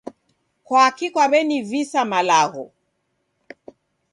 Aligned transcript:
Kwaki 0.65 1.07
kwaw'enivisa 1.13 2.01
malagho? 2.11 2.65